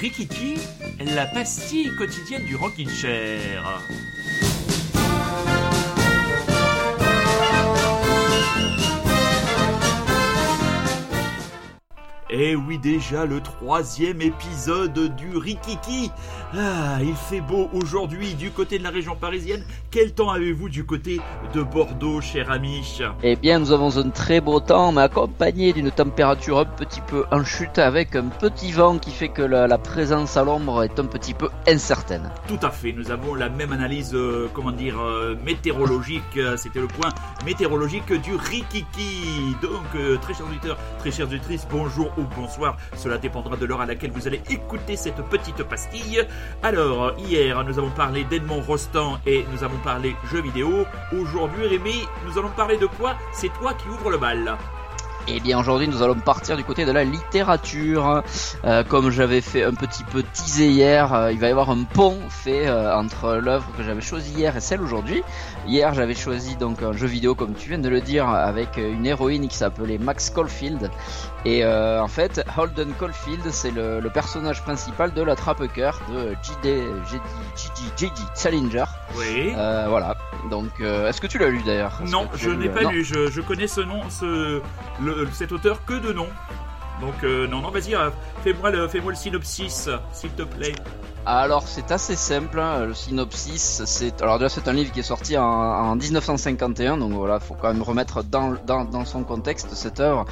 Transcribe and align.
Rikiki, 0.00 0.56
la 1.14 1.26
pastille 1.26 1.94
quotidienne 1.94 2.46
du 2.46 2.56
Rockin' 2.56 2.88
Chair. 2.88 3.82
Eh 12.32 12.54
oui, 12.54 12.78
déjà 12.78 13.26
le 13.26 13.40
troisième 13.40 14.22
épisode 14.22 15.16
du 15.16 15.36
Rikiki. 15.36 16.12
Ah, 16.56 16.98
il 17.02 17.14
fait 17.14 17.40
beau 17.40 17.68
aujourd'hui 17.72 18.34
du 18.34 18.50
côté 18.50 18.78
de 18.78 18.84
la 18.84 18.90
région 18.90 19.16
parisienne. 19.16 19.64
Quel 19.90 20.12
temps 20.12 20.30
avez-vous 20.30 20.68
du 20.68 20.84
côté 20.84 21.20
de 21.54 21.62
Bordeaux, 21.62 22.20
cher 22.20 22.50
ami 22.50 22.82
Eh 23.24 23.34
bien, 23.34 23.58
nous 23.58 23.72
avons 23.72 23.96
un 23.98 24.10
très 24.10 24.40
beau 24.40 24.60
temps, 24.60 24.92
mais 24.92 25.02
accompagné 25.02 25.72
d'une 25.72 25.90
température 25.90 26.60
un 26.60 26.64
petit 26.64 27.00
peu 27.00 27.24
en 27.32 27.44
chute, 27.44 27.78
avec 27.78 28.14
un 28.14 28.28
petit 28.28 28.70
vent 28.70 28.98
qui 28.98 29.10
fait 29.10 29.28
que 29.28 29.42
la, 29.42 29.78
présence 29.78 30.36
à 30.36 30.44
l'ombre 30.44 30.84
est 30.84 31.00
un 31.00 31.06
petit 31.06 31.34
peu 31.34 31.48
incertaine. 31.66 32.30
Tout 32.46 32.58
à 32.62 32.70
fait, 32.70 32.92
nous 32.92 33.10
avons 33.10 33.34
la 33.34 33.48
même 33.48 33.72
analyse, 33.72 34.14
euh, 34.14 34.48
comment 34.54 34.70
dire, 34.72 35.00
euh, 35.00 35.34
météorologique. 35.44 36.22
Euh, 36.36 36.56
c'était 36.56 36.80
le 36.80 36.86
point 36.86 37.10
météorologique 37.44 38.12
du 38.22 38.36
Rikiki. 38.36 39.56
Donc, 39.62 40.20
très 40.20 40.34
chers 40.34 40.46
auditeurs, 40.46 40.78
très 41.00 41.10
chères 41.10 41.26
auditrices, 41.26 41.66
bonjour 41.70 42.12
bonsoir. 42.36 42.76
Cela 42.96 43.18
dépendra 43.18 43.56
de 43.56 43.66
l'heure 43.66 43.80
à 43.80 43.86
laquelle 43.86 44.10
vous 44.10 44.26
allez 44.26 44.42
écouter 44.50 44.96
cette 44.96 45.22
petite 45.28 45.62
pastille. 45.64 46.26
Alors, 46.62 47.14
hier, 47.18 47.62
nous 47.64 47.78
avons 47.78 47.90
parlé 47.90 48.24
d'Edmond 48.24 48.60
Rostand 48.60 49.18
et 49.26 49.44
nous 49.52 49.64
avons 49.64 49.78
parlé 49.78 50.14
jeux 50.30 50.42
vidéo. 50.42 50.86
Aujourd'hui, 51.12 51.66
Rémi, 51.66 52.04
nous 52.26 52.38
allons 52.38 52.50
parler 52.50 52.76
de 52.76 52.86
quoi? 52.86 53.16
C'est 53.32 53.52
toi 53.54 53.74
qui 53.74 53.88
ouvre 53.88 54.10
le 54.10 54.18
bal. 54.18 54.56
Et 55.28 55.36
eh 55.36 55.40
bien 55.40 55.58
aujourd'hui 55.58 55.86
nous 55.86 56.02
allons 56.02 56.14
partir 56.14 56.56
du 56.56 56.64
côté 56.64 56.84
de 56.84 56.92
la 56.92 57.04
littérature. 57.04 58.22
Euh, 58.64 58.82
comme 58.82 59.10
j'avais 59.10 59.40
fait 59.40 59.62
un 59.62 59.74
petit 59.74 60.02
peu 60.02 60.22
teaser 60.22 60.68
hier, 60.68 61.12
euh, 61.12 61.32
il 61.32 61.38
va 61.38 61.48
y 61.48 61.50
avoir 61.50 61.70
un 61.70 61.84
pont 61.84 62.18
fait 62.28 62.66
euh, 62.66 62.96
entre 62.96 63.34
l'œuvre 63.34 63.66
que 63.76 63.82
j'avais 63.82 64.00
choisie 64.00 64.32
hier 64.32 64.56
et 64.56 64.60
celle 64.60 64.80
aujourd'hui. 64.80 65.22
Hier 65.66 65.92
j'avais 65.94 66.14
choisi 66.14 66.56
donc 66.56 66.82
un 66.82 66.92
jeu 66.92 67.06
vidéo 67.06 67.34
comme 67.34 67.54
tu 67.54 67.68
viens 67.68 67.78
de 67.78 67.88
le 67.88 68.00
dire 68.00 68.28
avec 68.28 68.76
une 68.78 69.06
héroïne 69.06 69.46
qui 69.46 69.56
s'appelait 69.56 69.98
Max 69.98 70.30
Caulfield. 70.30 70.90
Et 71.44 71.64
en 71.64 72.08
fait 72.08 72.44
Holden 72.56 72.92
Caulfield 72.98 73.50
c'est 73.50 73.70
le, 73.70 74.00
personnage 74.12 74.62
principal 74.62 75.12
de 75.14 75.22
la 75.22 75.36
trappe-cœur 75.36 76.00
de 76.12 76.34
J.D. 76.42 76.84
J.D. 77.96 78.10
Salinger. 78.34 78.84
Oui. 79.16 79.52
voilà. 79.54 80.16
Donc 80.50 80.80
est-ce 80.80 81.20
que 81.20 81.26
tu 81.26 81.38
l'as 81.38 81.48
lu 81.48 81.62
d'ailleurs? 81.64 82.00
Non, 82.06 82.28
je 82.34 82.50
n'ai 82.50 82.68
pas 82.68 82.90
lu. 82.90 83.04
Je, 83.04 83.30
je, 83.30 83.40
connais 83.40 83.68
ce 83.68 83.80
nom, 83.80 84.00
ce 84.08 84.60
le, 85.00 85.09
cet 85.32 85.52
auteur 85.52 85.84
que 85.84 85.94
de 85.94 86.12
nom. 86.12 86.26
Donc 87.00 87.24
euh, 87.24 87.46
non, 87.46 87.60
non, 87.60 87.70
vas-y, 87.70 87.94
euh, 87.94 88.10
fais-moi 88.44 88.70
le, 88.70 88.86
fais 88.86 89.00
le 89.00 89.14
synopsis, 89.14 89.88
s'il 90.12 90.30
te 90.30 90.42
plaît. 90.42 90.74
Alors 91.26 91.68
c'est 91.68 91.92
assez 91.92 92.16
simple, 92.16 92.58
hein, 92.58 92.86
le 92.86 92.94
synopsis, 92.94 93.82
c'est 93.84 94.22
alors 94.22 94.38
déjà 94.38 94.48
c'est 94.48 94.68
un 94.68 94.72
livre 94.72 94.90
qui 94.90 95.00
est 95.00 95.02
sorti 95.02 95.36
en, 95.36 95.94
1951, 95.94 96.96
donc 96.96 97.12
voilà, 97.12 97.40
faut 97.40 97.54
quand 97.54 97.72
même 97.72 97.82
remettre 97.82 98.22
dans, 98.22 99.04
son 99.04 99.22
contexte 99.24 99.74
cette 99.74 100.00
œuvre. 100.00 100.24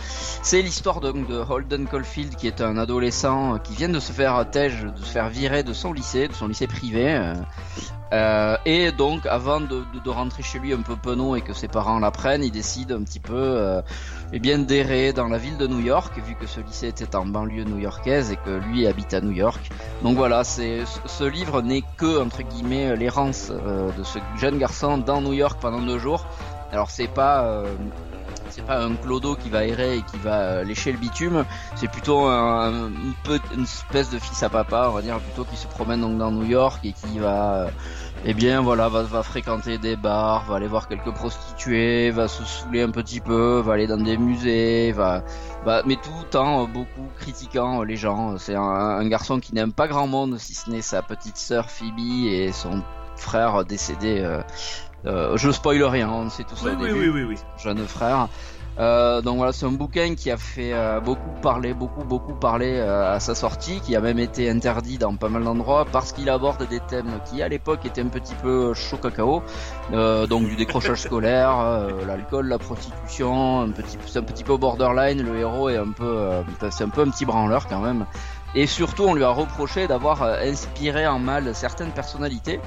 C'est 0.42 0.62
l'histoire 0.62 1.00
de, 1.00 1.12
de, 1.12 1.44
Holden 1.46 1.86
Caulfield 1.86 2.36
qui 2.36 2.46
est 2.46 2.62
un 2.62 2.78
adolescent 2.78 3.58
qui 3.58 3.74
vient 3.74 3.90
de 3.90 4.00
se 4.00 4.12
faire 4.12 4.46
de 4.46 5.04
se 5.04 5.12
faire 5.12 5.28
virer 5.28 5.62
de 5.62 5.74
son 5.74 5.92
lycée, 5.92 6.28
de 6.28 6.32
son 6.32 6.48
lycée 6.48 6.66
privé, 6.66 7.14
euh, 7.14 7.34
euh, 8.12 8.56
et 8.64 8.92
donc, 8.92 9.26
avant 9.26 9.60
de, 9.60 9.84
rentrer 10.08 10.42
chez 10.42 10.58
lui 10.58 10.72
un 10.72 10.80
peu 10.80 10.96
penaud 10.96 11.36
et 11.36 11.42
que 11.42 11.52
ses 11.52 11.68
parents 11.68 11.98
l'apprennent, 11.98 12.42
il 12.42 12.50
décide 12.50 12.92
un 12.92 13.02
petit 13.02 13.20
peu, 13.20 13.34
euh, 13.34 13.82
eh 14.32 14.38
bien, 14.38 14.58
d'errer 14.58 15.12
dans 15.12 15.28
la 15.28 15.36
ville 15.36 15.58
de 15.58 15.66
New 15.66 15.80
York, 15.80 16.18
vu 16.26 16.34
que 16.34 16.46
ce 16.46 16.60
lycée 16.60 16.88
était 16.88 17.14
en 17.14 17.26
banlieue 17.26 17.64
new-yorkaise 17.64 18.32
et 18.32 18.36
que 18.36 18.50
lui 18.50 18.86
habite 18.86 19.12
à 19.12 19.20
New 19.20 19.32
York. 19.32 19.70
Donc 20.02 20.16
voilà, 20.16 20.44
ce 20.44 21.24
livre 21.24 21.60
n'est 21.60 21.84
que 21.96 22.22
entre 22.22 22.42
guillemets 22.42 22.96
l'errance 22.96 23.50
euh, 23.50 23.90
de 23.92 24.02
ce 24.02 24.18
jeune 24.36 24.58
garçon 24.58 24.98
dans 24.98 25.20
New 25.20 25.34
York 25.34 25.58
pendant 25.60 25.82
deux 25.82 25.98
jours. 25.98 26.26
Alors 26.72 26.90
c'est 26.90 27.08
pas 27.08 27.62
c'est 28.58 28.66
pas 28.66 28.84
un 28.84 28.94
clodo 28.96 29.36
qui 29.36 29.50
va 29.50 29.64
errer 29.64 29.98
et 29.98 30.02
qui 30.02 30.16
va 30.18 30.40
euh, 30.40 30.64
lécher 30.64 30.90
le 30.90 30.98
bitume, 30.98 31.44
c'est 31.76 31.88
plutôt 31.88 32.26
un, 32.26 32.90
peu, 33.22 33.38
une 33.54 33.62
espèce 33.62 34.10
de 34.10 34.18
fils 34.18 34.42
à 34.42 34.48
papa, 34.48 34.88
on 34.90 34.94
va 34.94 35.02
dire 35.02 35.18
plutôt 35.20 35.44
qui 35.44 35.56
se 35.56 35.68
promène 35.68 36.00
donc 36.00 36.18
dans 36.18 36.32
New 36.32 36.44
York 36.44 36.80
et 36.84 36.92
qui 36.92 37.20
va, 37.20 37.66
euh, 37.66 37.70
eh 38.24 38.34
bien 38.34 38.60
voilà, 38.60 38.88
va, 38.88 39.22
fréquenter 39.22 39.78
des 39.78 39.94
bars, 39.94 40.44
va 40.46 40.56
aller 40.56 40.66
voir 40.66 40.88
quelques 40.88 41.12
prostituées, 41.12 42.10
va 42.10 42.26
se 42.26 42.42
saouler 42.44 42.82
un 42.82 42.90
petit 42.90 43.20
peu, 43.20 43.60
va 43.60 43.74
aller 43.74 43.86
dans 43.86 43.96
des 43.96 44.16
musées, 44.16 44.92
mais 45.86 45.96
tout 45.96 46.36
en 46.36 46.66
beaucoup 46.66 47.08
critiquant 47.18 47.84
les 47.84 47.96
gens. 47.96 48.38
C'est 48.38 48.56
un, 48.56 49.06
garçon 49.08 49.38
qui 49.38 49.54
n'aime 49.54 49.72
pas 49.72 49.86
grand 49.86 50.08
monde 50.08 50.38
si 50.38 50.54
ce 50.54 50.68
n'est 50.68 50.82
sa 50.82 51.02
petite 51.02 51.36
sœur 51.36 51.70
Phoebe 51.70 52.26
et 52.26 52.50
son 52.52 52.82
frère 53.16 53.64
décédé. 53.64 54.20
Euh, 54.20 54.42
euh, 55.06 55.36
je 55.36 55.50
spoil 55.50 55.82
rien, 55.84 56.10
on 56.10 56.28
sait 56.28 56.44
tout 56.44 56.56
ça 56.56 56.70
oui, 56.70 56.90
oui, 56.92 57.08
Oui, 57.08 57.22
oui, 57.22 57.36
Jeune 57.62 57.86
frère. 57.86 58.28
Euh, 58.78 59.22
donc 59.22 59.38
voilà, 59.38 59.52
c'est 59.52 59.66
un 59.66 59.72
bouquin 59.72 60.14
qui 60.14 60.30
a 60.30 60.36
fait 60.36 60.72
euh, 60.72 61.00
beaucoup 61.00 61.30
parler, 61.42 61.74
beaucoup 61.74 62.04
beaucoup 62.04 62.34
parler 62.34 62.78
à 62.78 63.18
sa 63.18 63.34
sortie, 63.34 63.80
qui 63.80 63.96
a 63.96 64.00
même 64.00 64.20
été 64.20 64.48
interdit 64.48 64.98
dans 64.98 65.16
pas 65.16 65.28
mal 65.28 65.42
d'endroits 65.42 65.84
parce 65.90 66.12
qu'il 66.12 66.30
aborde 66.30 66.64
des 66.68 66.78
thèmes 66.78 67.18
qui 67.28 67.42
à 67.42 67.48
l'époque 67.48 67.84
étaient 67.86 68.02
un 68.02 68.08
petit 68.08 68.34
peu 68.36 68.74
chaud 68.74 68.98
cacao, 68.98 69.42
donc 69.90 70.48
du 70.48 70.54
décrochage 70.54 71.02
scolaire, 71.02 71.88
l'alcool, 72.06 72.46
la 72.46 72.58
prostitution, 72.58 73.62
un 73.62 73.70
petit, 73.70 73.98
c'est 74.06 74.20
un 74.20 74.22
petit 74.22 74.44
peu 74.44 74.56
borderline. 74.56 75.22
Le 75.22 75.36
héros 75.40 75.68
est 75.68 75.76
un 75.76 75.90
peu, 75.90 76.28
c'est 76.70 76.84
un 76.84 76.88
peu 76.88 77.02
un 77.02 77.10
petit 77.10 77.24
branleur 77.24 77.66
quand 77.66 77.80
même. 77.80 78.06
Et 78.54 78.66
surtout, 78.66 79.04
on 79.04 79.14
lui 79.14 79.24
a 79.24 79.30
reproché 79.30 79.88
d'avoir 79.88 80.22
inspiré 80.22 81.06
en 81.06 81.18
mal 81.18 81.52
certaines 81.54 81.90
personnalités. 81.90 82.60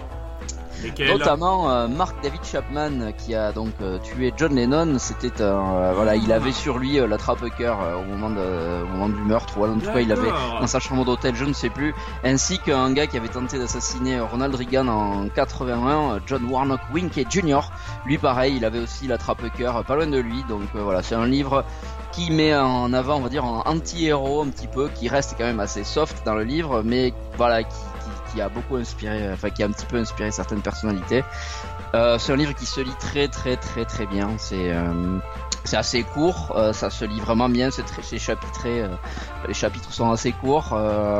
Notamment 1.08 1.70
euh, 1.70 1.88
Mark 1.88 2.16
David 2.24 2.44
Chapman 2.44 3.12
qui 3.18 3.36
a 3.36 3.52
donc 3.52 3.74
euh, 3.82 4.00
tué 4.00 4.34
John 4.38 4.56
Lennon. 4.56 4.98
C'était 5.00 5.42
euh, 5.42 5.92
voilà, 5.96 6.16
il 6.16 6.32
avait 6.32 6.52
sur 6.52 6.80
lui 6.80 6.96
la 6.96 7.18
trappe 7.18 7.44
cœur 7.58 7.80
au 8.00 8.04
moment 8.04 8.30
de, 8.30 8.84
au 8.84 8.88
moment 8.88 9.10
du 9.10 9.22
meurtre. 9.22 9.58
Ou 9.58 9.66
en 9.66 9.80
tout 9.80 9.86
cas, 9.86 10.00
il 10.00 10.12
avait 10.12 10.30
dans 10.60 10.68
sa 10.68 10.80
chambre 10.80 11.06
d'hôtel, 11.06 11.36
je 11.36 11.46
ne 11.46 11.54
sais 11.54 11.70
plus. 11.70 11.94
Ainsi 12.24 12.60
qu'un 12.60 12.92
gars 12.94 13.08
qui 13.08 13.18
avait 13.18 13.28
tenté 13.28 13.58
d'assassiner 13.58 14.20
Ronald 14.20 14.56
Reagan 14.56 14.88
en 14.88 15.28
81, 15.30 16.22
John 16.26 16.46
Warnock 16.50 16.82
Winkey 16.94 17.26
Jr. 17.30 17.62
Lui, 18.06 18.18
pareil, 18.18 18.56
il 18.58 18.66
avait 18.66 18.80
aussi 18.80 19.08
la 19.08 19.18
trappe 19.18 19.44
cœur 19.58 19.84
pas 19.84 19.96
loin 19.96 20.08
de 20.08 20.20
lui. 20.20 20.44
Donc 20.50 20.64
voilà, 20.74 21.04
c'est 21.04 21.16
un 21.16 21.28
livre 21.28 21.66
qui 22.12 22.32
met 22.32 22.56
en 22.56 22.92
avant, 22.94 23.18
on 23.18 23.22
va 23.22 23.30
dire, 23.30 23.46
un 23.46 23.64
anti-héros 23.66 24.42
un 24.42 24.50
petit 24.50 24.68
peu, 24.68 24.90
qui 24.90 25.08
reste 25.08 25.36
quand 25.38 25.46
même 25.46 25.60
assez 25.60 25.84
soft 25.84 26.26
dans 26.26 26.36
le 26.36 26.44
livre, 26.44 26.82
mais 26.84 27.14
voilà, 27.38 27.64
qui 27.64 27.76
qui 28.32 28.42
a 28.42 28.50
beaucoup 28.50 28.76
inspiré, 28.76 29.32
enfin 29.32 29.50
qui 29.50 29.64
a 29.64 29.66
un 29.66 29.72
petit 29.72 29.86
peu 29.86 29.98
inspiré 29.98 30.32
certaines 30.32 30.62
personnalités. 30.62 31.24
Euh, 31.94 32.18
c'est 32.18 32.32
un 32.32 32.38
livre 32.38 32.54
qui 32.54 32.66
se 32.66 32.80
lit 32.80 32.96
très 33.00 33.28
très 33.28 33.58
très 33.58 33.86
très 33.86 34.06
bien. 34.06 34.30
C'est 34.38 34.72
euh, 34.72 35.20
c'est 35.64 35.78
assez 35.78 36.04
court, 36.04 36.54
euh, 36.56 36.74
ça 36.74 36.90
se 36.90 37.06
lit 37.06 37.20
vraiment 37.20 37.48
bien, 37.48 37.70
c'est 37.70 37.84
très 37.84 38.02
chapitré, 38.18 38.84
les 39.48 39.54
chapitres 39.54 39.94
sont 39.94 40.12
assez 40.12 40.32
courts. 40.32 40.70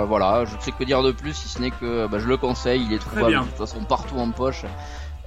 voilà, 0.08 0.46
je 0.46 0.56
ne 0.56 0.62
sais 0.62 0.72
que 0.72 0.84
dire 0.84 1.04
de 1.04 1.12
plus 1.12 1.34
si 1.34 1.48
ce 1.48 1.60
n'est 1.60 1.72
que 1.72 2.08
bah, 2.08 2.20
je 2.20 2.28
le 2.28 2.38
conseille, 2.38 2.84
il 2.84 2.94
est 2.94 3.00
trouvable 3.00 3.32
de 3.32 3.46
toute 3.46 3.58
façon 3.58 3.84
partout 3.84 4.18
en 4.18 4.32
poche. 4.32 4.66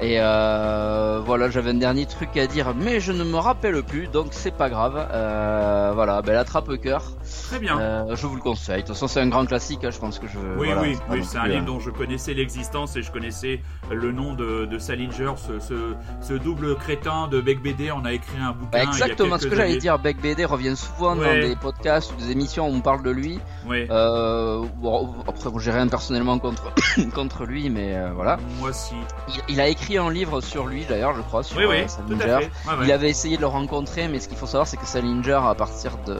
Et 0.00 0.16
euh, 0.18 1.20
voilà, 1.24 1.50
j'avais 1.50 1.70
un 1.70 1.74
dernier 1.74 2.06
truc 2.06 2.36
à 2.36 2.46
dire, 2.48 2.74
mais 2.74 2.98
je 2.98 3.12
ne 3.12 3.22
me 3.22 3.36
rappelle 3.36 3.80
plus, 3.84 4.08
donc 4.08 4.28
c'est 4.32 4.54
pas 4.54 4.68
grave. 4.68 5.08
Euh, 5.12 5.92
voilà, 5.94 6.20
ben 6.20 6.36
attrape 6.36 6.76
cœur. 6.80 7.12
Très 7.44 7.60
bien. 7.60 7.78
Euh, 7.78 8.16
je 8.16 8.26
vous 8.26 8.34
le 8.34 8.40
conseille. 8.40 8.76
De 8.76 8.80
toute 8.80 8.88
façon, 8.88 9.06
c'est 9.06 9.20
un 9.20 9.28
grand 9.28 9.46
classique. 9.46 9.84
Hein, 9.84 9.90
je 9.90 9.98
pense 9.98 10.18
que 10.18 10.26
je. 10.26 10.38
Oui, 10.58 10.68
oui, 10.82 10.96
oui. 11.10 11.24
C'est 11.24 11.38
un 11.38 11.46
livre 11.46 11.64
dont 11.64 11.78
je 11.78 11.90
connaissais 11.90 12.34
l'existence 12.34 12.96
et 12.96 13.02
je 13.02 13.12
connaissais 13.12 13.60
le 13.90 14.10
nom 14.10 14.34
de, 14.34 14.64
de 14.64 14.78
Salinger, 14.78 15.34
ce, 15.36 15.94
ce, 16.20 16.34
double 16.34 16.74
crétin 16.76 17.28
de 17.28 17.40
Beck 17.40 17.62
BD. 17.62 17.92
On 17.92 18.04
a 18.04 18.12
écrit 18.12 18.38
un 18.40 18.52
bouquin. 18.52 18.82
exactement 18.82 19.38
ce 19.38 19.46
que 19.46 19.54
j'allais 19.54 19.76
dire. 19.76 20.00
Beck 20.00 20.20
BD 20.20 20.44
revient 20.44 20.76
souvent 20.76 21.14
dans 21.14 21.22
des 21.22 21.54
podcasts 21.54 22.12
ou 22.12 22.16
des 22.16 22.32
émissions 22.32 22.68
où 22.68 22.74
on 22.74 22.80
parle 22.80 23.04
de 23.04 23.10
lui. 23.10 23.38
Oui. 23.68 23.86
Euh, 23.90 24.64
bon, 24.78 25.14
après, 25.28 25.50
j'ai 25.58 25.70
rien 25.70 25.86
personnellement 25.86 26.38
contre 26.40 26.72
contre 27.14 27.44
lui, 27.44 27.70
mais 27.70 27.94
euh, 27.94 28.10
voilà. 28.12 28.38
Moi 28.58 28.70
aussi. 28.70 28.94
Il, 29.28 29.54
il 29.54 29.60
a 29.60 29.68
écrit 29.68 29.83
écrit 29.84 29.98
un 29.98 30.10
livre 30.10 30.40
sur 30.40 30.66
lui 30.66 30.84
d'ailleurs, 30.86 31.14
je 31.14 31.20
crois, 31.20 31.42
sur 31.42 31.58
oui, 31.58 31.64
oui, 31.68 31.88
Salinger. 31.88 32.48
Il 32.82 32.90
avait 32.90 33.10
essayé 33.10 33.36
de 33.36 33.42
le 33.42 33.46
rencontrer, 33.46 34.08
mais 34.08 34.18
ce 34.18 34.28
qu'il 34.28 34.38
faut 34.38 34.46
savoir, 34.46 34.66
c'est 34.66 34.78
que 34.78 34.86
Salinger, 34.86 35.40
à 35.44 35.54
partir 35.54 35.98
de, 36.06 36.14
euh, 36.14 36.18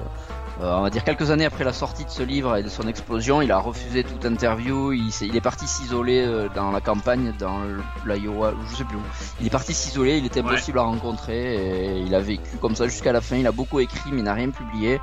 on 0.61 0.83
va 0.83 0.91
dire 0.91 1.03
quelques 1.03 1.31
années 1.31 1.47
après 1.47 1.65
la 1.65 1.73
sortie 1.73 2.05
de 2.05 2.11
ce 2.11 2.23
livre 2.23 2.57
et 2.57 2.63
de 2.63 2.69
son 2.69 2.87
explosion, 2.87 3.41
il 3.41 3.51
a 3.51 3.59
refusé 3.59 4.05
toute 4.05 4.27
interview. 4.27 4.93
Il, 4.93 5.09
est, 5.09 5.21
il 5.23 5.35
est 5.35 5.41
parti 5.41 5.67
s'isoler 5.67 6.27
euh, 6.27 6.49
dans 6.55 6.73
la 6.73 6.83
campagne, 6.83 7.33
dans 7.39 7.61
l'Iowa, 8.05 8.53
je 8.71 8.77
sais 8.77 8.85
plus 8.85 8.97
où. 8.97 9.03
Il 9.41 9.47
est 9.47 9.51
parti 9.51 9.73
s'isoler. 9.73 10.19
Il 10.19 10.27
était 10.27 10.41
impossible 10.41 10.79
à 10.79 10.83
rencontrer 10.83 11.55
et 11.55 12.01
il 12.01 12.15
a 12.15 12.21
vécu 12.21 12.59
comme 12.61 12.77
ça 12.77 12.85
jusqu'à 12.85 13.13
la 13.13 13.23
fin. 13.23 13.37
Il 13.37 13.47
a 13.47 13.53
beaucoup 13.53 13.81
écrit, 13.81 14.11
mais 14.13 14.23
n'a 14.23 14.35
rien 14.35 14.51
publié. 14.51 15.01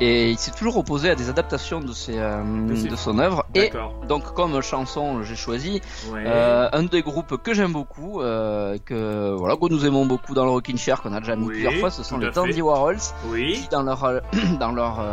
Et 0.00 0.30
il 0.30 0.38
s'est 0.38 0.52
toujours 0.52 0.78
opposé 0.78 1.10
à 1.10 1.14
des 1.14 1.28
adaptations 1.28 1.80
de, 1.80 1.92
ses, 1.92 2.18
euh, 2.18 2.42
de, 2.42 2.96
son 2.96 3.18
œuvre. 3.18 3.44
Et 3.54 3.70
donc, 4.08 4.32
comme 4.34 4.62
chanson, 4.62 5.22
j'ai 5.22 5.36
choisi 5.36 5.82
euh, 6.14 6.68
un 6.72 6.84
des 6.84 7.02
groupes 7.02 7.36
que 7.42 7.52
j'aime 7.52 7.72
beaucoup, 7.72 8.22
euh, 8.22 8.78
que 8.84 9.34
voilà, 9.36 9.56
que 9.56 9.68
nous 9.68 9.84
aimons 9.84 10.06
beaucoup 10.06 10.34
dans 10.34 10.44
le 10.44 10.50
Rockin' 10.50 10.78
Chair, 10.78 11.02
qu'on 11.02 11.12
a 11.12 11.20
déjà 11.20 11.36
mis 11.36 11.46
plusieurs 11.46 11.74
fois. 11.74 11.90
Ce 11.90 12.02
sont 12.02 12.18
les 12.18 12.30
Dandy 12.30 12.62
Warhols, 12.62 12.96
qui 13.34 13.68
dans 13.70 13.82
leur 13.82 14.22
dans 14.58 14.72
leur 14.72 15.04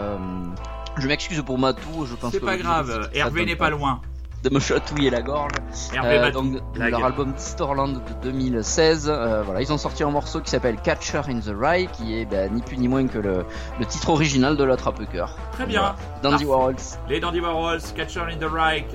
Je 0.98 1.08
m'excuse 1.08 1.42
pour 1.42 1.60
Matou, 1.60 2.06
je 2.06 2.16
pense 2.16 2.32
C'est 2.32 2.40
pas 2.40 2.58
grave, 2.58 3.10
Hervé 3.14 3.46
n'est 3.46 3.56
pas 3.56 3.70
loin. 3.70 4.02
De 4.44 4.50
me 4.54 4.60
chatouiller 4.60 5.10
la 5.10 5.22
gorge. 5.22 5.52
Euh, 6.04 6.32
donc 6.32 6.58
leur 6.76 7.04
album 7.04 7.34
Distorland 7.34 7.94
de 7.94 8.30
2016, 8.30 9.10
euh, 9.10 9.42
voilà, 9.44 9.62
ils 9.62 9.74
ont 9.74 9.78
sorti 9.78 10.04
un 10.04 10.12
morceau 10.12 10.42
qui 10.42 10.52
s'appelle 10.52 10.78
Catcher 10.78 11.22
in 11.28 11.40
the 11.40 11.54
Rye, 11.60 11.88
qui 11.88 12.20
est 12.20 12.26
ben, 12.26 12.54
ni 12.54 12.62
plus 12.62 12.78
ni 12.78 12.88
moins 12.88 13.08
que 13.08 13.18
le, 13.18 13.46
le 13.80 13.86
titre 13.86 14.10
original 14.10 14.56
de 14.56 14.64
la 14.64 14.78
Trappe 14.78 15.04
Cœur. 15.12 15.36
Très 15.54 15.66
bien. 15.66 15.96
Dandy 16.22 16.46
Parfait. 16.46 16.46
Warhols. 16.46 16.76
Les 17.10 17.20
Dandy 17.20 17.42
Warhols, 17.42 17.82
Catcher 17.96 18.22
in 18.30 18.38
the 18.38 18.50
Rye. 18.50 18.86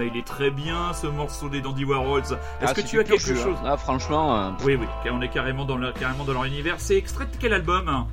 Ben, 0.00 0.08
il 0.10 0.18
est 0.18 0.26
très 0.26 0.50
bien 0.50 0.94
ce 0.94 1.06
morceau 1.06 1.50
des 1.50 1.60
Dandy 1.60 1.84
Warhols. 1.84 2.22
Est-ce 2.22 2.34
Ah, 2.62 2.72
que 2.72 2.80
tu 2.80 2.98
as 3.00 3.04
quelque 3.04 3.20
chose 3.20 3.54
hein. 3.62 3.66
Ah, 3.66 3.76
franchement, 3.76 4.34
euh, 4.34 4.50
Oui, 4.64 4.76
oui, 4.80 4.86
on 5.12 5.20
est 5.20 5.28
carrément 5.28 5.66
dans, 5.66 5.76
leur, 5.76 5.92
carrément 5.92 6.24
dans 6.24 6.32
leur 6.32 6.46
univers. 6.46 6.76
C'est 6.78 6.96
extrait 6.96 7.26
de 7.26 7.36
quel 7.38 7.52
album? 7.52 8.06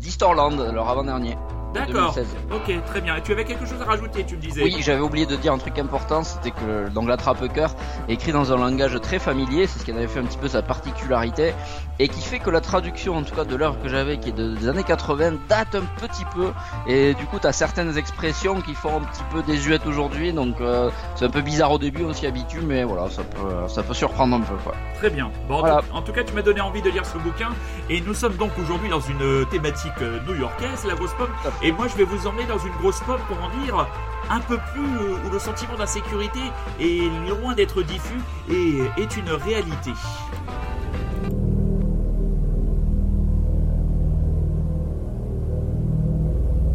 Distorland, 0.00 0.58
leur 0.72 0.88
avant-dernier. 0.88 1.36
D'accord. 1.74 2.14
2016. 2.14 2.26
Ok, 2.52 2.84
très 2.86 3.00
bien. 3.00 3.16
Et 3.16 3.22
tu 3.22 3.32
avais 3.32 3.44
quelque 3.44 3.66
chose 3.66 3.80
à 3.80 3.84
rajouter, 3.84 4.24
tu 4.24 4.36
me 4.36 4.40
disais 4.40 4.62
Oui, 4.64 4.76
j'avais 4.80 5.00
oublié 5.00 5.26
de 5.26 5.36
dire 5.36 5.52
un 5.52 5.58
truc 5.58 5.78
important, 5.78 6.22
c'était 6.24 6.50
que 6.50 6.88
donc 6.88 7.08
la 7.08 7.16
trappe 7.16 7.52
cœur 7.52 7.74
est 8.08 8.14
écrit 8.14 8.32
dans 8.32 8.52
un 8.52 8.56
langage 8.56 8.98
très 9.00 9.18
familier, 9.18 9.66
c'est 9.66 9.78
ce 9.78 9.84
qui 9.84 9.92
en 9.92 9.96
avait 9.96 10.06
fait 10.08 10.20
un 10.20 10.24
petit 10.24 10.38
peu 10.38 10.48
sa 10.48 10.62
particularité, 10.62 11.54
et 11.98 12.08
qui 12.08 12.20
fait 12.22 12.38
que 12.38 12.50
la 12.50 12.60
traduction, 12.60 13.16
en 13.16 13.22
tout 13.22 13.34
cas 13.34 13.44
de 13.44 13.54
l'heure 13.56 13.80
que 13.82 13.88
j'avais, 13.88 14.18
qui 14.18 14.30
est 14.30 14.32
de- 14.32 14.54
des 14.56 14.68
années 14.68 14.82
80, 14.84 15.34
date 15.48 15.74
un 15.74 15.82
petit 16.06 16.24
peu, 16.34 16.50
et 16.86 17.14
du 17.14 17.24
coup 17.26 17.38
t'as 17.40 17.52
certaines 17.52 17.96
expressions 17.96 18.60
qui 18.60 18.74
font 18.74 18.96
un 18.96 19.00
petit 19.04 19.22
peu 19.32 19.42
désuètes 19.42 19.86
aujourd'hui, 19.86 20.32
donc 20.32 20.60
euh, 20.60 20.90
c'est 21.14 21.26
un 21.26 21.30
peu 21.30 21.40
bizarre 21.42 21.70
au 21.72 21.78
début, 21.78 22.02
on 22.04 22.12
s'y 22.12 22.26
habitue, 22.26 22.60
mais 22.62 22.84
voilà, 22.84 23.08
ça 23.10 23.22
peut, 23.22 23.68
ça 23.68 23.82
peut 23.82 23.94
surprendre 23.94 24.34
un 24.36 24.40
peu 24.40 24.54
quoi. 24.64 24.74
Très 24.96 25.10
bien. 25.10 25.30
Bon, 25.48 25.56
en 25.56 25.60
Voilà. 25.60 25.76
tout- 25.82 25.94
en 25.94 26.02
tout 26.02 26.12
cas, 26.12 26.24
tu 26.24 26.32
m'as 26.34 26.42
donné 26.42 26.60
envie 26.60 26.82
de 26.82 26.90
lire 26.90 27.06
ce 27.06 27.16
bouquin. 27.18 27.48
Et 27.88 28.00
nous 28.00 28.14
sommes 28.14 28.34
donc 28.36 28.50
aujourd'hui 28.58 28.88
dans 28.90 29.00
une 29.00 29.46
thématique 29.46 29.92
euh, 30.02 30.18
new-yorkaise, 30.26 30.84
la 30.86 30.94
grosse 30.94 31.12
pomme. 31.14 31.30
Et 31.62 31.72
moi, 31.72 31.88
je 31.88 31.96
vais 31.96 32.04
vous 32.04 32.26
emmener 32.26 32.46
dans 32.46 32.58
une 32.58 32.72
grosse 32.80 33.00
pomme, 33.00 33.20
comment 33.28 33.50
dire, 33.64 33.86
un 34.30 34.40
peu 34.40 34.56
plus 34.72 34.80
où 34.82 35.30
le 35.30 35.38
sentiment 35.38 35.76
d'insécurité 35.76 36.40
est 36.80 37.10
loin 37.28 37.54
d'être 37.54 37.82
diffus 37.82 38.20
et 38.48 38.78
est 39.00 39.16
une 39.16 39.30
réalité. 39.30 39.92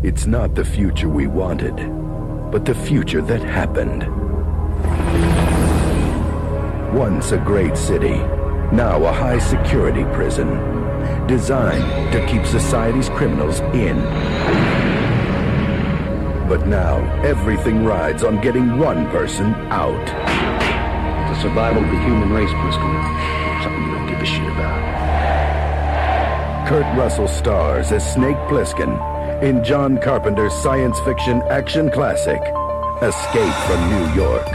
It's 0.04 0.28
not 0.28 0.54
the 0.54 0.64
future 0.64 1.10
we 1.10 1.26
wanted, 1.26 1.76
but 2.52 2.64
the 2.64 2.76
future 2.76 3.24
that 3.24 3.42
happened. 3.42 4.06
Once 6.94 7.32
a 7.32 7.38
great 7.38 7.76
city, 7.76 8.22
now 8.72 9.04
a 9.04 9.12
high 9.12 9.40
security 9.40 10.04
prison, 10.14 10.48
designed 11.28 12.14
to 12.14 12.26
keep 12.28 12.46
society's 12.46 13.10
criminals 13.10 13.60
in. 13.74 13.98
But 16.48 16.68
now, 16.68 16.98
everything 17.24 17.84
rides 17.84 18.24
on 18.24 18.40
getting 18.42 18.78
one 18.78 19.10
person 19.10 19.54
out. 19.72 20.06
The 21.30 21.42
survival 21.42 21.84
of 21.84 21.90
the 21.90 22.00
human 22.02 22.32
race, 22.32 22.52
Briscoe. 22.62 23.02
Something 23.64 23.84
you 23.84 23.92
don't 23.92 24.08
give 24.08 24.22
a 24.22 24.26
shit 24.26 24.48
about. 24.52 24.86
Kurt 26.68 26.98
Russell 26.98 27.28
stars 27.28 27.92
as 27.92 28.14
Snake 28.14 28.38
Plissken 28.48 29.42
in 29.42 29.64
John 29.64 29.98
Carpenter's 29.98 30.54
science 30.54 31.00
fiction 31.02 31.42
action 31.50 31.90
classic, 31.92 32.42
Escape 33.02 33.54
from 33.66 33.90
New 33.90 34.14
York. 34.14 34.48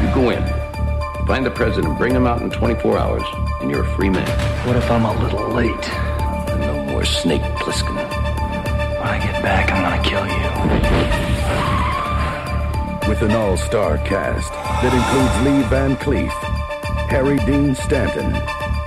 You 0.00 0.14
go 0.14 0.30
in, 0.30 0.42
find 1.26 1.44
the 1.44 1.50
president, 1.50 1.96
bring 1.98 2.14
him 2.14 2.26
out 2.26 2.42
in 2.42 2.50
24 2.50 2.98
hours, 2.98 3.22
and 3.60 3.70
you're 3.70 3.84
a 3.84 3.96
free 3.96 4.10
man. 4.10 4.28
What 4.66 4.76
if 4.76 4.90
I'm 4.90 5.04
a 5.04 5.22
little 5.22 5.48
late? 5.48 5.88
And 6.50 6.60
no 6.60 6.84
more 6.84 7.04
Snake 7.04 7.42
Plissken. 7.56 7.96
When 7.96 9.08
I 9.08 9.18
get 9.18 9.42
back, 9.42 9.72
I'm 9.72 9.82
gonna 9.82 10.02
kill 10.02 10.26
you. 10.26 10.34
with 13.08 13.22
an 13.22 13.32
all-star 13.32 13.98
cast 13.98 14.50
that 14.52 14.92
includes 14.92 15.36
Lee 15.44 15.62
Van 15.68 15.94
Cleef, 15.96 16.32
Harry 17.08 17.36
Dean 17.44 17.74
Stanton, 17.74 18.34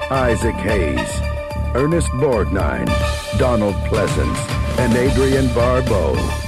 Isaac 0.09 0.55
Hayes, 0.55 1.21
Ernest 1.75 2.09
Borgnine, 2.13 2.89
Donald 3.37 3.75
Pleasance, 3.85 4.39
and 4.79 4.95
Adrian 4.95 5.53
Barbeau. 5.53 6.46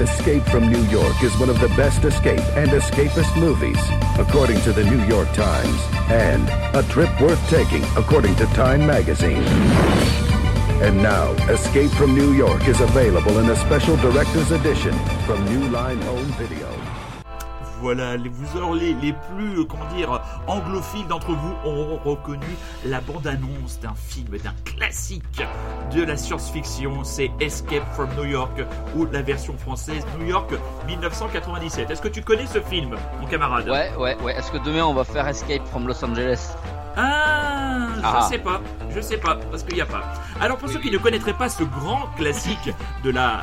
Escape 0.00 0.44
from 0.44 0.70
New 0.70 0.82
York 0.84 1.24
is 1.24 1.36
one 1.40 1.50
of 1.50 1.58
the 1.58 1.66
best 1.70 2.04
escape 2.04 2.38
and 2.54 2.70
escapist 2.70 3.36
movies, 3.36 3.80
according 4.16 4.60
to 4.60 4.72
the 4.72 4.84
New 4.84 5.02
York 5.06 5.26
Times, 5.32 5.80
and 6.08 6.48
a 6.76 6.88
trip 6.88 7.10
worth 7.20 7.44
taking, 7.50 7.82
according 7.96 8.36
to 8.36 8.46
Time 8.54 8.86
magazine. 8.86 9.42
And 10.80 11.02
now, 11.02 11.32
Escape 11.50 11.90
from 11.90 12.14
New 12.14 12.32
York 12.32 12.68
is 12.68 12.80
available 12.80 13.38
in 13.38 13.50
a 13.50 13.56
special 13.56 13.96
director's 13.96 14.52
edition 14.52 14.96
from 15.26 15.44
New 15.46 15.68
Line 15.68 16.00
Home 16.02 16.26
Video. 16.38 16.87
Voilà, 17.80 18.16
les- 18.16 18.28
vous 18.28 18.74
les, 18.74 18.92
les 18.94 19.12
plus, 19.12 19.60
euh, 19.60 19.64
comment 19.64 19.84
dire, 19.96 20.20
anglophiles 20.46 21.06
d'entre 21.06 21.32
vous 21.32 21.54
auront 21.64 21.98
reconnu 22.04 22.46
la 22.84 23.00
bande-annonce 23.00 23.78
d'un 23.80 23.94
film, 23.94 24.36
d'un 24.42 24.54
classique 24.64 25.42
de 25.94 26.02
la 26.02 26.16
science-fiction, 26.16 27.04
c'est 27.04 27.30
Escape 27.40 27.86
from 27.94 28.08
New 28.16 28.24
York, 28.24 28.60
ou 28.96 29.06
la 29.12 29.22
version 29.22 29.56
française 29.56 30.04
New 30.18 30.26
York 30.26 30.50
1997. 30.86 31.90
Est-ce 31.90 32.02
que 32.02 32.08
tu 32.08 32.22
connais 32.22 32.46
ce 32.46 32.60
film, 32.60 32.96
mon 33.20 33.26
camarade? 33.26 33.68
Ouais, 33.68 33.90
ouais, 33.98 34.16
ouais. 34.22 34.34
Est-ce 34.36 34.50
que 34.50 34.58
demain 34.58 34.82
on 34.84 34.94
va 34.94 35.04
faire 35.04 35.26
Escape 35.28 35.66
from 35.68 35.86
Los 35.86 36.04
Angeles? 36.04 36.54
Ah, 36.96 37.88
Ah. 38.02 38.20
je 38.22 38.28
sais 38.34 38.38
pas, 38.38 38.60
je 38.90 39.00
sais 39.00 39.18
pas, 39.18 39.36
parce 39.50 39.62
qu'il 39.62 39.74
n'y 39.74 39.80
a 39.80 39.86
pas. 39.86 40.02
Alors 40.40 40.56
pour 40.56 40.68
ceux 40.68 40.78
qui 40.80 40.90
ne 40.90 40.98
connaîtraient 40.98 41.32
pas 41.36 41.48
ce 41.48 41.62
grand 41.64 42.06
classique 42.16 42.70
de 43.04 43.10
la 43.10 43.42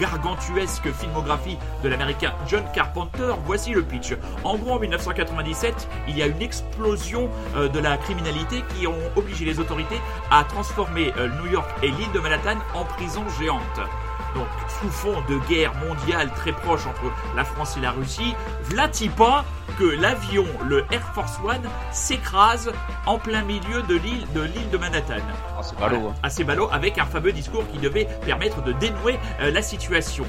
gargantuesque 0.00 0.90
filmographie 0.92 1.58
de 1.84 1.88
l'américain 1.88 2.32
John 2.48 2.64
Carpenter, 2.74 3.34
voici 3.44 3.72
le 3.72 3.82
pitch. 3.82 4.14
En 4.42 4.56
gros, 4.56 4.72
en 4.72 4.80
1997, 4.80 5.88
il 6.08 6.16
y 6.18 6.22
a 6.22 6.26
une 6.26 6.40
explosion 6.40 7.28
euh, 7.56 7.68
de 7.68 7.78
la 7.78 7.96
criminalité 7.98 8.64
qui 8.74 8.86
ont 8.86 8.98
obligé 9.16 9.44
les 9.44 9.60
autorités 9.60 10.00
à 10.30 10.44
transformer 10.44 11.12
euh, 11.18 11.28
New 11.42 11.52
York 11.52 11.70
et 11.82 11.88
l'île 11.88 12.12
de 12.12 12.20
Manhattan 12.20 12.58
en 12.74 12.84
prison 12.84 13.24
géante. 13.38 13.80
Donc, 14.34 14.46
sous 14.80 14.90
fond 14.90 15.20
de 15.28 15.38
guerre 15.48 15.72
mondiale 15.74 16.30
très 16.36 16.52
proche 16.52 16.86
entre 16.86 17.12
la 17.34 17.44
France 17.44 17.76
et 17.76 17.80
la 17.80 17.90
Russie, 17.90 18.34
v'là-t-il 18.64 19.10
pas 19.10 19.44
que 19.78 19.84
l'avion, 19.84 20.46
le 20.68 20.84
Air 20.92 21.02
Force 21.14 21.38
One, 21.44 21.62
s'écrase 21.92 22.70
en 23.06 23.18
plein 23.18 23.42
milieu 23.42 23.82
de 23.88 23.96
l'île 23.96 24.26
de 24.34 24.42
l'île 24.42 24.70
de 24.70 24.78
Manhattan. 24.78 25.14
Ah, 25.58 25.62
c'est 25.62 25.78
ballot. 25.78 26.08
hein. 26.08 26.14
Assez 26.22 26.44
ballot, 26.44 26.68
avec 26.72 26.98
un 26.98 27.06
fameux 27.06 27.32
discours 27.32 27.64
qui 27.72 27.78
devait 27.78 28.06
permettre 28.24 28.62
de 28.62 28.72
dénouer 28.72 29.18
euh, 29.40 29.50
la 29.50 29.62
situation. 29.62 30.24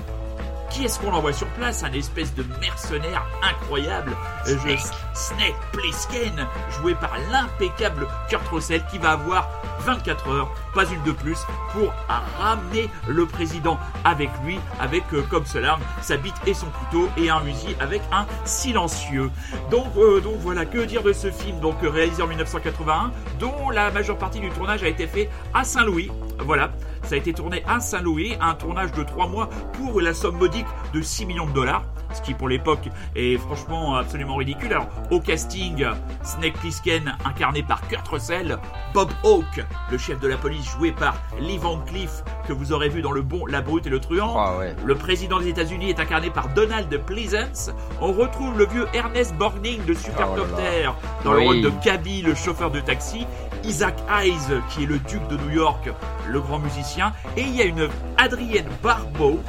Qui 0.71 0.85
est-ce 0.85 0.99
qu'on 0.99 1.11
envoie 1.11 1.33
sur 1.33 1.47
place? 1.47 1.83
Un 1.83 1.91
espèce 1.91 2.33
de 2.33 2.45
mercenaire 2.61 3.25
incroyable, 3.43 4.15
euh, 4.47 4.55
je- 4.65 4.77
Snake 5.13 5.55
Plissken, 5.73 6.47
joué 6.79 6.95
par 6.95 7.11
l'impeccable 7.31 8.07
Kurt 8.29 8.47
Russell, 8.47 8.83
qui 8.89 8.97
va 8.97 9.11
avoir 9.11 9.49
24 9.81 10.29
heures, 10.29 10.49
pas 10.73 10.85
une 10.85 11.01
de 11.03 11.11
plus, 11.11 11.37
pour 11.73 11.93
ramener 12.39 12.89
le 13.07 13.25
président 13.25 13.77
avec 14.05 14.29
lui, 14.45 14.59
avec 14.79 15.03
euh, 15.13 15.21
comme 15.29 15.45
seule 15.45 15.65
arme 15.65 15.81
sa 16.01 16.15
bite 16.15 16.35
et 16.47 16.53
son 16.53 16.67
couteau 16.67 17.09
et 17.17 17.29
un 17.29 17.41
fusil 17.41 17.75
avec 17.81 18.01
un 18.13 18.25
silencieux. 18.45 19.29
Donc, 19.69 19.87
euh, 19.97 20.21
donc 20.21 20.35
voilà, 20.39 20.65
que 20.65 20.79
dire 20.85 21.03
de 21.03 21.11
ce 21.11 21.31
film, 21.31 21.59
donc 21.59 21.75
réalisé 21.81 22.21
en 22.23 22.27
1981, 22.27 23.11
dont 23.39 23.69
la 23.71 23.91
majeure 23.91 24.17
partie 24.17 24.39
du 24.39 24.49
tournage 24.51 24.83
a 24.83 24.87
été 24.87 25.05
fait 25.07 25.29
à 25.53 25.63
Saint-Louis. 25.65 26.09
Voilà, 26.39 26.71
ça 27.03 27.15
a 27.15 27.17
été 27.17 27.34
tourné 27.34 27.63
à 27.67 27.79
Saint-Louis, 27.79 28.36
un 28.39 28.53
tournage 28.53 28.91
de 28.93 29.03
3 29.03 29.27
mois 29.27 29.50
pour 29.74 30.01
la 30.01 30.13
somme 30.13 30.38
modique 30.38 30.65
de 30.93 31.01
6 31.01 31.25
millions 31.25 31.48
de 31.48 31.53
dollars, 31.53 31.84
ce 32.13 32.22
qui 32.22 32.34
pour 32.34 32.50
l'époque 32.50 32.89
est 33.15 33.38
franchement 33.38 33.96
absolument 33.96 34.36
ridicule. 34.36 34.74
Alors 34.74 34.88
au 35.10 35.20
casting, 35.20 35.86
Snake 36.24 36.53
Plissken 36.60 37.15
incarné 37.25 37.63
par 37.63 37.88
Kurt 37.88 38.08
Russell, 38.08 38.58
Bob 38.93 39.10
Hawke, 39.24 39.65
le 39.89 39.98
chef 39.98 40.20
de 40.20 40.27
la 40.27 40.38
police 40.38 40.70
joué 40.70 40.91
par 40.91 41.15
Lee 41.39 41.58
Van 41.58 41.79
Cleef 41.79 42.24
que 42.48 42.53
vous 42.53 42.74
aurez 42.74 42.89
vu 42.89 43.01
dans 43.01 43.12
Le 43.12 43.22
Bon, 43.22 43.46
la 43.46 43.62
Brute 43.62 43.88
et 43.88 43.89
le 43.89 44.00
Truand. 44.00 44.36
Ah 44.38 44.58
ouais. 44.58 44.75
Le 44.86 44.96
président 44.96 45.39
des 45.39 45.50
États-Unis 45.50 45.89
est 45.89 46.00
incarné 46.00 46.29
par 46.29 46.50
Donald 46.50 46.89
Pleasance. 47.05 47.72
On 48.00 48.12
retrouve 48.12 48.58
le 48.58 48.65
vieux 48.65 48.88
Ernest 48.93 49.36
Borgnine 49.36 49.84
de 49.86 49.93
Supercopter 49.93 50.89
dans 51.24 51.34
le 51.34 51.41
rôle 51.41 51.62
de 51.62 51.70
Cabby, 51.84 52.22
le 52.22 52.36
chauffeur 52.36 52.72
de 52.72 52.79
taxi. 52.79 53.25
Isaac 53.63 53.96
Hayes, 54.10 54.62
qui 54.70 54.84
est 54.84 54.88
le 54.88 55.00
duc 55.00 55.27
de 55.27 55.38
New 55.38 55.51
York, 55.51 55.89
le 56.27 56.41
grand 56.41 56.60
musicien. 56.60 57.13
Et 57.38 57.41
il 57.41 57.56
y 57.56 57.62
a 57.62 57.65
une 57.65 57.89
Adrienne 58.18 58.70
Barbeau 58.82 59.39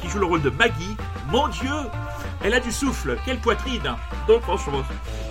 qui 0.00 0.08
joue 0.08 0.18
le 0.18 0.26
rôle 0.26 0.42
de 0.42 0.50
Maggie. 0.50 0.96
Mon 1.30 1.48
Dieu, 1.48 1.74
elle 2.42 2.54
a 2.54 2.60
du 2.60 2.72
souffle, 2.72 3.16
quelle 3.24 3.38
poitrine 3.38 3.94
Donc 4.26 4.42
franchement, 4.42 4.82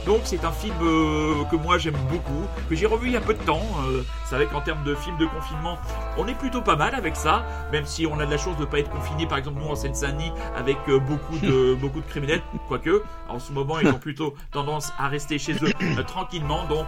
donc 0.07 0.21
c'est 0.23 0.45
un 0.45 0.51
film 0.51 0.73
euh, 0.81 1.43
que 1.51 1.57
moi 1.57 1.77
j'aime 1.77 1.97
beaucoup, 2.09 2.45
que 2.69 2.75
j'ai 2.75 2.85
revu 2.85 3.07
il 3.07 3.13
y 3.13 3.17
a 3.17 3.21
peu 3.21 3.33
de 3.33 3.43
temps. 3.43 3.61
Euh, 3.89 4.01
c'est 4.25 4.35
vrai 4.35 4.45
qu'en 4.47 4.61
termes 4.61 4.83
de 4.85 4.95
film 4.95 5.17
de 5.17 5.25
confinement, 5.25 5.77
on 6.17 6.25
est 6.27 6.33
plutôt 6.33 6.61
pas 6.61 6.77
mal 6.77 6.95
avec 6.95 7.15
ça, 7.17 7.45
même 7.73 7.85
si 7.85 8.07
on 8.07 8.17
a 8.19 8.25
de 8.25 8.31
la 8.31 8.37
chance 8.37 8.57
de 8.57 8.65
pas 8.65 8.79
être 8.79 8.89
confiné, 8.89 9.27
par 9.27 9.37
exemple 9.37 9.59
nous 9.59 9.67
en 9.67 9.75
Seine-Saint-Denis, 9.75 10.31
avec 10.55 10.77
euh, 10.87 10.97
beaucoup 10.99 11.37
de 11.39 11.75
beaucoup 11.81 11.99
de 11.99 12.05
criminels, 12.07 12.41
quoique 12.69 13.03
en 13.27 13.39
ce 13.39 13.51
moment 13.51 13.79
ils 13.81 13.89
ont 13.89 13.99
plutôt 13.99 14.33
tendance 14.51 14.93
à 14.97 15.09
rester 15.09 15.37
chez 15.37 15.53
eux 15.53 15.73
tranquillement. 16.07 16.63
Donc 16.69 16.87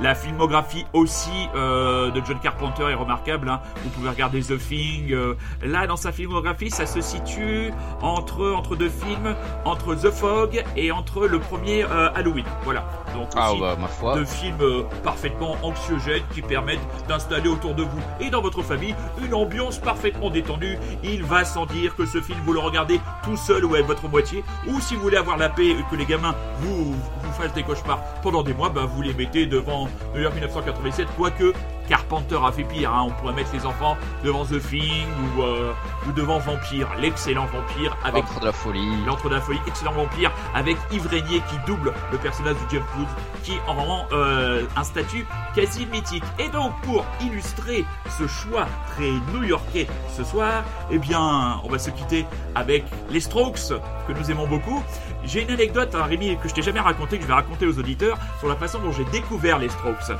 la 0.00 0.14
filmographie 0.14 0.84
aussi 0.92 1.30
de 1.54 2.22
John 2.26 2.38
Carpenter 2.40 2.84
est 2.90 2.94
remarquable. 2.94 3.48
hein. 3.48 3.60
Vous 3.82 3.90
pouvez 3.90 4.08
regarder 4.10 4.40
The 4.42 4.58
Thing. 4.58 5.14
là, 5.62 5.86
dans 5.86 5.96
sa 5.96 6.12
filmographie, 6.12 6.70
ça 6.70 6.86
se 6.86 7.00
situe 7.00 7.72
entre 8.00 8.52
entre 8.52 8.76
deux 8.76 8.88
films, 8.90 9.34
entre 9.64 9.94
The 9.94 10.10
Fog 10.10 10.62
et 10.76 10.92
entre 10.92 11.26
le 11.26 11.38
premier 11.38 11.84
Halloween. 12.14 12.44
Voilà. 12.64 12.84
Donc 13.14 13.28
Ah 13.36 13.52
aussi 13.52 13.60
bah 13.60 13.76
ma 13.78 13.88
foi. 13.88 14.18
de 14.18 14.24
films 14.24 14.56
euh, 14.60 14.82
parfaitement 15.04 15.56
anxiogènes 15.62 16.22
qui 16.34 16.42
permettent 16.42 16.80
d'installer 17.08 17.48
autour 17.48 17.74
de 17.74 17.82
vous 17.82 18.00
et 18.20 18.30
dans 18.30 18.40
votre 18.40 18.62
famille 18.62 18.94
une 19.24 19.34
ambiance 19.34 19.78
parfaitement 19.78 20.30
détendue. 20.30 20.78
Il 21.04 21.22
va 21.24 21.44
sans 21.44 21.66
dire 21.66 21.94
que 21.96 22.06
ce 22.06 22.20
film, 22.20 22.38
vous 22.44 22.52
le 22.52 22.60
regardez 22.60 23.00
tout 23.22 23.36
seul 23.36 23.64
ou 23.64 23.74
avec 23.74 23.86
votre 23.86 24.08
moitié, 24.08 24.42
ou 24.66 24.80
si 24.80 24.94
vous 24.94 25.02
voulez 25.02 25.16
avoir 25.16 25.36
la 25.36 25.48
paix 25.48 25.66
et 25.68 25.76
que 25.90 25.96
les 25.96 26.06
gamins 26.06 26.34
vous, 26.60 26.92
vous 26.94 27.32
fassent 27.32 27.52
des 27.54 27.62
cauchemars 27.62 28.00
pendant 28.22 28.42
des 28.42 28.54
mois, 28.54 28.70
ben 28.70 28.84
vous 28.86 29.02
les 29.02 29.12
mettez 29.14 29.46
devant 29.46 29.88
New 30.14 30.20
York 30.22 30.34
1987, 30.34 31.06
quoique 31.16 31.52
Carpenter 31.88 32.38
a 32.44 32.52
fait 32.52 32.64
pire, 32.64 32.92
hein. 32.92 33.06
on 33.06 33.10
pourrait 33.10 33.34
mettre 33.34 33.52
les 33.52 33.66
enfants 33.66 33.96
devant 34.24 34.44
The 34.44 34.60
Thing 34.60 35.06
ou, 35.36 35.42
euh, 35.42 35.72
ou 36.08 36.12
devant 36.12 36.38
Vampire, 36.38 36.88
l'excellent 37.00 37.46
Vampire 37.46 37.96
avec 38.04 38.24
L'entre 38.24 38.40
de 38.40 38.46
la 38.46 38.52
folie. 38.52 39.04
L'entre 39.06 39.28
de 39.28 39.34
la 39.34 39.40
folie, 39.40 39.60
excellent 39.66 39.92
vampire, 39.92 40.32
avec 40.54 40.76
Yves 40.90 41.06
Régnier 41.06 41.42
qui 41.48 41.56
double 41.66 41.92
le 42.10 42.18
personnage 42.18 42.54
de 42.54 42.70
Jeff 42.70 42.82
Woods, 42.96 43.06
qui 43.42 43.52
en 43.66 43.74
rend 43.74 44.06
euh, 44.12 44.64
un 44.76 44.84
statut 44.84 45.26
quasi 45.54 45.86
mythique. 45.86 46.24
Et 46.38 46.48
donc, 46.48 46.72
pour 46.82 47.04
illustrer 47.20 47.84
ce 48.18 48.26
choix 48.26 48.66
très 48.94 49.10
new-yorkais 49.34 49.86
ce 50.16 50.24
soir, 50.24 50.64
eh 50.90 50.98
bien, 50.98 51.60
on 51.64 51.68
va 51.68 51.78
se 51.78 51.90
quitter 51.90 52.26
avec 52.54 52.84
les 53.10 53.20
Strokes, 53.20 53.72
que 54.06 54.12
nous 54.12 54.30
aimons 54.30 54.46
beaucoup. 54.46 54.82
J'ai 55.24 55.42
une 55.42 55.50
anecdote, 55.50 55.94
hein, 55.94 56.04
Rémi, 56.04 56.36
que 56.38 56.48
je 56.48 56.54
t'ai 56.54 56.62
jamais 56.62 56.80
raconté, 56.80 57.16
que 57.16 57.22
je 57.22 57.28
vais 57.28 57.34
raconter 57.34 57.66
aux 57.66 57.78
auditeurs, 57.78 58.18
sur 58.38 58.48
la 58.48 58.56
façon 58.56 58.80
dont 58.80 58.92
j'ai 58.92 59.04
découvert 59.06 59.58
les 59.58 59.68
Strokes. 59.68 60.10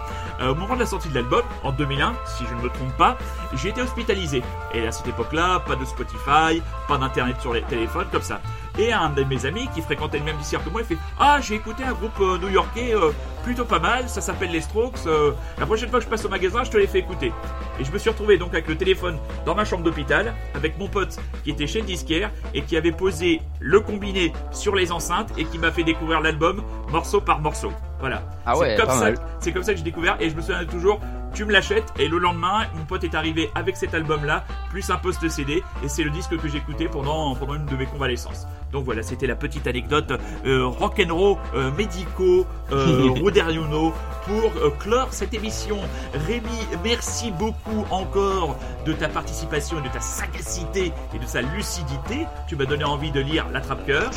Euh, 0.40 0.52
au 0.52 0.54
moment 0.54 0.75
de 0.75 0.81
la 0.81 0.87
sortie 0.87 1.09
de 1.09 1.14
l'album, 1.14 1.42
en 1.62 1.73
2001, 1.73 2.14
si 2.26 2.44
je 2.47 2.54
ne 2.54 2.62
me 2.62 2.68
trompe 2.68 2.97
pas, 2.97 3.16
j'ai 3.54 3.71
été 3.71 3.82
hospitalisé. 3.82 4.42
Et 4.75 4.87
à 4.87 4.92
cette 4.92 5.09
époque-là, 5.09 5.61
pas 5.61 5.76
de 5.76 5.85
Spotify, 5.85 6.62
pas 6.88 6.99
d'internet 6.99 7.37
sur 7.40 7.52
les 7.52 7.62
téléphones, 7.62 8.06
comme 8.11 8.23
ça. 8.23 8.40
Et 8.78 8.92
un 8.92 9.11
de 9.11 9.23
mes 9.25 9.44
amis 9.44 9.68
qui 9.75 9.82
fréquentait 9.82 10.18
le 10.18 10.25
même 10.25 10.37
disque 10.38 10.56
que 10.64 10.71
moi, 10.71 10.80
il 10.80 10.87
fait 10.87 10.99
Ah, 11.18 11.38
j'ai 11.42 11.56
écouté 11.56 11.85
un 11.85 11.92
groupe 11.92 12.18
euh, 12.21 12.38
new-yorkais 12.38 12.94
euh, 12.94 13.11
plutôt 13.42 13.64
pas 13.64 13.78
mal, 13.78 14.09
ça 14.09 14.21
s'appelle 14.21 14.50
les 14.50 14.62
Strokes. 14.62 15.06
euh, 15.06 15.32
la 15.59 15.66
prochaine 15.66 15.90
fois 15.90 15.99
que 15.99 16.04
je 16.04 16.11
passe 16.11 16.25
au 16.25 16.28
magasin, 16.28 16.64
je 16.64 16.71
te 16.71 16.76
les 16.78 16.87
fais 16.87 17.00
écouter. 17.00 17.32
Et 17.78 17.85
je 17.85 17.92
me 17.92 17.99
suis 17.99 18.09
retrouvé 18.09 18.38
donc 18.38 18.52
avec 18.54 18.68
le 18.68 18.76
téléphone 18.76 19.18
dans 19.44 19.54
ma 19.54 19.64
chambre 19.64 19.82
d'hôpital, 19.82 20.35
avec 20.54 20.78
mon 20.78 20.88
pote 20.88 21.18
qui 21.44 21.50
était 21.50 21.66
chez 21.66 21.80
le 21.80 21.87
disquaire 21.87 22.30
et 22.54 22.62
qui 22.62 22.76
avait 22.76 22.92
posé 22.92 23.42
le 23.61 23.80
combiné 23.80 24.32
sur 24.52 24.75
les 24.75 24.90
enceintes 24.92 25.30
et 25.37 25.44
qui 25.44 25.59
m'a 25.59 25.71
fait 25.71 25.85
découvrir 25.85 26.21
l'album 26.21 26.62
morceau 26.90 27.21
par 27.21 27.40
morceau. 27.40 27.73
Voilà. 28.02 28.21
Ah 28.44 28.59
ouais, 28.59 28.75
c'est 28.75 28.82
comme 28.82 28.90
ça, 28.90 29.00
mal. 29.00 29.14
c'est 29.38 29.52
comme 29.52 29.62
ça 29.62 29.71
que 29.71 29.78
j'ai 29.78 29.85
découvert 29.85 30.16
et 30.18 30.28
je 30.28 30.35
me 30.35 30.40
souviens 30.40 30.64
toujours. 30.64 30.99
Tu 31.35 31.44
me 31.44 31.52
l'achètes 31.52 31.94
et 32.00 32.09
le 32.09 32.18
lendemain, 32.18 32.66
mon 32.75 32.85
pote 32.85 33.04
est 33.04 33.14
arrivé 33.14 33.49
avec 33.54 33.76
cet 33.76 33.94
album-là, 33.94 34.44
plus 34.71 34.90
un 34.90 34.97
poste 34.97 35.26
CD, 35.28 35.62
et 35.82 35.88
c'est 35.88 36.02
le 36.02 36.11
disque 36.11 36.37
que 36.37 36.49
j'écoutais 36.49 36.88
pendant, 36.88 37.35
pendant 37.37 37.54
une 37.54 37.64
de 37.64 37.76
mes 37.76 37.87
convalescences. 37.87 38.47
Donc 38.73 38.85
voilà, 38.85 39.02
c'était 39.02 39.26
la 39.26 39.37
petite 39.37 39.66
anecdote 39.66 40.12
euh, 40.44 40.66
rock'n'roll, 40.66 41.37
euh, 41.54 41.71
médicaux, 41.71 42.44
euh, 42.73 43.09
pour 44.26 44.52
euh, 44.56 44.71
clore 44.78 45.09
cette 45.12 45.35
émission. 45.35 45.78
Rémi, 46.26 46.49
merci 46.82 47.30
beaucoup 47.30 47.87
encore 47.90 48.56
de 48.85 48.92
ta 48.92 49.09
participation 49.09 49.78
et 49.78 49.88
de 49.88 49.92
ta 49.92 50.00
sagacité 50.00 50.92
et 51.14 51.18
de 51.18 51.26
sa 51.26 51.42
lucidité. 51.42 52.26
Tu 52.47 52.56
m'as 52.56 52.66
donné 52.66 52.85
envie 52.85 53.11
de 53.11 53.21
lire 53.21 53.47
L'attrape-cœur. 53.52 54.11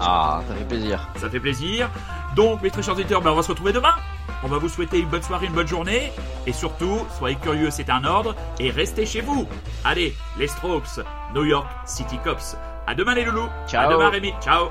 Ah, 0.00 0.42
ça 0.48 0.54
fait 0.54 0.64
plaisir. 0.64 1.08
Ça 1.16 1.28
fait 1.30 1.40
plaisir. 1.40 1.90
Donc, 2.36 2.62
mes 2.62 2.70
très 2.70 2.82
chers 2.82 2.94
auditeurs, 2.94 3.20
ben, 3.20 3.30
on 3.30 3.34
va 3.34 3.42
se 3.42 3.48
retrouver 3.48 3.72
demain. 3.72 3.94
On 4.42 4.48
va 4.48 4.58
vous 4.58 4.68
souhaiter 4.68 4.98
une 5.00 5.08
bonne 5.08 5.22
soirée, 5.22 5.46
une 5.46 5.52
bonne 5.52 5.66
journée. 5.66 6.12
Et 6.46 6.52
surtout, 6.52 7.00
soyez 7.18 7.36
curieux, 7.36 7.70
c'est 7.70 7.90
un 7.90 8.04
ordre. 8.04 8.34
Et 8.60 8.70
restez 8.70 9.06
chez 9.06 9.20
vous. 9.20 9.48
Allez, 9.84 10.14
les 10.38 10.46
Strokes, 10.46 11.00
New 11.34 11.44
York 11.44 11.66
City 11.84 12.18
Cops. 12.22 12.56
À 12.86 12.94
demain 12.94 13.14
les 13.14 13.24
loulous. 13.24 13.48
Ciao. 13.66 13.88
À 13.88 13.92
demain 13.92 14.10
Rémi. 14.10 14.32
Ciao. 14.40 14.68